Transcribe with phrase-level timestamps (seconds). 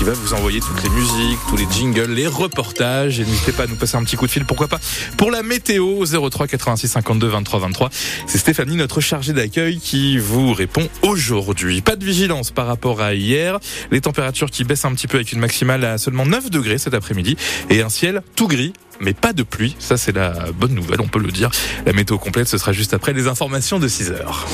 [0.00, 3.20] qui va vous envoyer toutes les musiques, tous les jingles, les reportages.
[3.20, 4.80] Et n'hésitez pas à nous passer un petit coup de fil, pourquoi pas,
[5.18, 7.90] pour la météo 03 86 52 23 23.
[8.26, 11.82] C'est Stéphanie, notre chargée d'accueil, qui vous répond aujourd'hui.
[11.82, 13.58] Pas de vigilance par rapport à hier.
[13.90, 16.94] Les températures qui baissent un petit peu avec une maximale à seulement 9 degrés cet
[16.94, 17.36] après-midi
[17.68, 19.76] et un ciel tout gris mais pas de pluie.
[19.78, 21.50] Ça, c'est la bonne nouvelle, on peut le dire.
[21.84, 24.46] La météo complète, ce sera juste après les informations de 6 heures.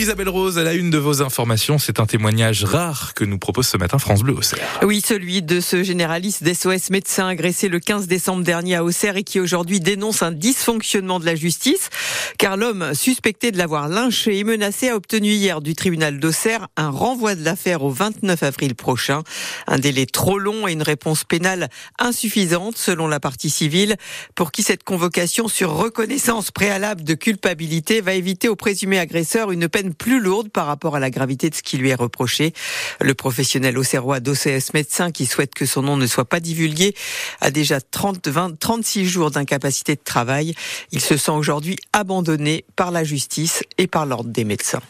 [0.00, 3.66] Isabelle Rose, à la une de vos informations, c'est un témoignage rare que nous propose
[3.66, 4.66] ce matin France Bleu Auxerre.
[4.82, 9.24] Oui, celui de ce généraliste d'SOS médecin agressé le 15 décembre dernier à Auxerre et
[9.24, 11.90] qui aujourd'hui dénonce un dysfonctionnement de la justice,
[12.38, 16.88] car l'homme suspecté de l'avoir lynché et menacé a obtenu hier du tribunal d'Auxerre un
[16.88, 19.22] renvoi de l'affaire au 29 avril prochain.
[19.66, 23.96] Un délai trop long et une réponse pénale insuffisante selon la partie civile,
[24.34, 29.68] pour qui cette convocation sur reconnaissance préalable de culpabilité va éviter au présumé agresseur une
[29.68, 32.52] peine plus lourde par rapport à la gravité de ce qui lui est reproché.
[33.00, 36.94] Le professionnel auxerrois d'OCS médecin qui souhaite que son nom ne soit pas divulgué
[37.40, 40.54] a déjà 30, 20, 36 jours d'incapacité de travail.
[40.92, 44.82] Il se sent aujourd'hui abandonné par la justice et par l'ordre des médecins.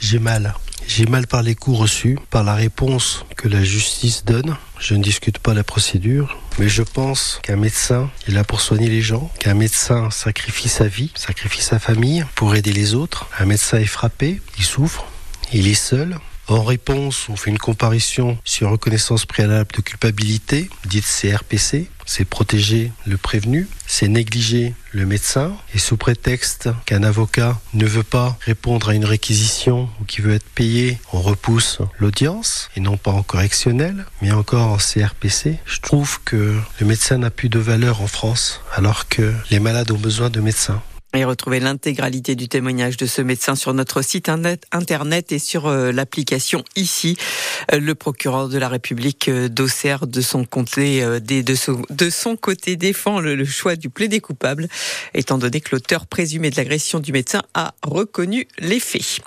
[0.00, 0.54] J'ai mal.
[0.86, 4.56] J'ai mal par les coups reçus, par la réponse que la justice donne.
[4.78, 8.88] Je ne discute pas la procédure, mais je pense qu'un médecin est là pour soigner
[8.88, 13.28] les gens, qu'un médecin sacrifie sa vie, sacrifie sa famille pour aider les autres.
[13.38, 15.06] Un médecin est frappé, il souffre,
[15.52, 21.06] il est seul, en réponse, on fait une comparution sur reconnaissance préalable de culpabilité, dite
[21.06, 21.88] CRPC.
[22.04, 28.02] C'est protéger le prévenu, c'est négliger le médecin, et sous prétexte qu'un avocat ne veut
[28.02, 32.96] pas répondre à une réquisition ou qui veut être payé, on repousse l'audience, et non
[32.96, 35.60] pas en correctionnel, mais encore en CRPC.
[35.64, 39.92] Je trouve que le médecin n'a plus de valeur en France, alors que les malades
[39.92, 40.82] ont besoin de médecins.
[41.16, 45.92] Et retrouvez l'intégralité du témoignage de ce médecin sur notre site internet et sur euh,
[45.92, 47.16] l'application ici.
[47.72, 51.06] Euh, le procureur de la République euh, d'Auxerre de son côté
[52.74, 54.66] défend le choix du plaidé coupable
[55.14, 59.20] étant donné que l'auteur présumé de l'agression du médecin a reconnu les faits.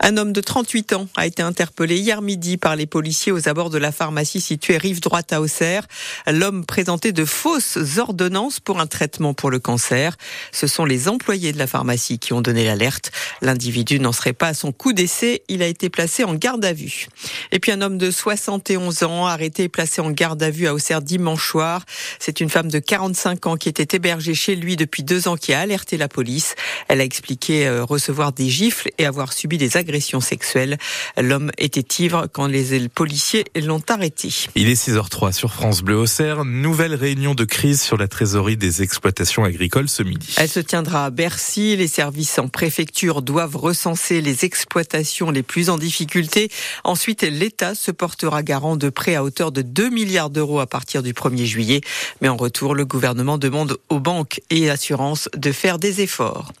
[0.00, 3.70] Un homme de 38 ans a été interpellé hier midi par les policiers aux abords
[3.70, 5.86] de la pharmacie située rive droite à Auxerre.
[6.26, 10.16] L'homme présentait de fausses ordonnances pour un traitement pour le cancer.
[10.50, 13.12] Ce sont les employés employés de la pharmacie qui ont donné l'alerte.
[13.42, 15.42] L'individu n'en serait pas à son coup d'essai.
[15.48, 17.08] Il a été placé en garde à vue.
[17.52, 20.72] Et puis un homme de 71 ans arrêté et placé en garde à vue à
[20.72, 21.84] Auxerre dimanche soir.
[22.18, 25.52] C'est une femme de 45 ans qui était hébergée chez lui depuis deux ans qui
[25.52, 26.54] a alerté la police.
[26.88, 30.78] Elle a expliqué euh, recevoir des gifles et avoir subi des agressions sexuelles.
[31.20, 34.30] L'homme était ivre quand les policiers l'ont arrêté.
[34.54, 36.46] Il est 6h03 sur France Bleu Auxerre.
[36.46, 40.34] Nouvelle réunion de crise sur la trésorerie des exploitations agricoles ce midi.
[40.38, 41.74] Elle se tiendra à Bercy.
[41.74, 46.48] Les services en préfecture doivent recenser les exploitations les plus en difficulté.
[46.84, 51.02] Ensuite, l'État se portera garant de prêts à hauteur de 2 milliards d'euros à partir
[51.02, 51.80] du 1er juillet.
[52.20, 56.52] Mais en retour, le gouvernement demande aux banques et assurances de faire des efforts.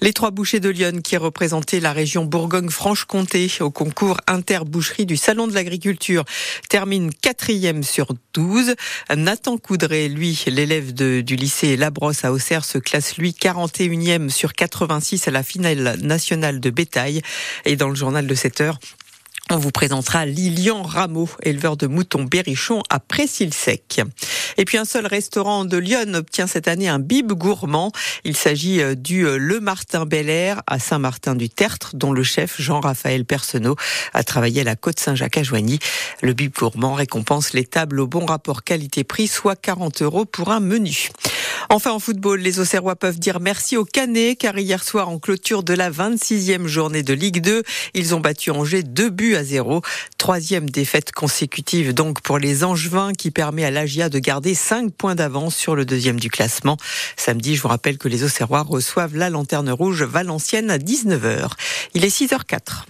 [0.00, 5.46] Les trois bouchers de Lyon qui représentaient la région Bourgogne-Franche-Comté au concours interboucherie du Salon
[5.46, 6.24] de l'Agriculture
[6.68, 8.74] terminent quatrième sur 12.
[9.14, 15.28] Nathan Coudray, lui, l'élève du lycée Labrosse à Auxerre, se classe lui 41 sur 86
[15.28, 17.22] à la finale nationale de bétail.
[17.64, 18.78] Et dans le journal de 7 heures,
[19.50, 24.00] on vous présentera Lilian Rameau, éleveur de moutons berrichons à Précile-Sec.
[24.56, 27.92] Et puis un seul restaurant de Lyon obtient cette année un bib gourmand.
[28.24, 33.24] Il s'agit euh, du euh, Le Martin Bel Air à Saint-Martin-du-Tertre, dont le chef Jean-Raphaël
[33.24, 33.76] Personneau
[34.14, 35.78] a travaillé à la côte Saint-Jacques à Joigny.
[36.20, 40.60] Le bib gourmand récompense les tables au bon rapport qualité-prix, soit 40 euros pour un
[40.60, 41.10] menu.
[41.68, 45.62] Enfin, en football, les Auxerrois peuvent dire merci au Canet, car hier soir, en clôture
[45.62, 47.62] de la 26e journée de Ligue 2,
[47.94, 49.80] ils ont battu Angers 2 buts à 0.
[50.18, 55.14] Troisième défaite consécutive donc pour les Angevins, qui permet à l'AGIA de garder 5 points
[55.14, 56.76] d'avance sur le deuxième du classement.
[57.16, 61.50] Samedi, je vous rappelle que les Auxerrois reçoivent la Lanterne Rouge Valencienne à 19h.
[61.94, 62.86] Il est 6h04.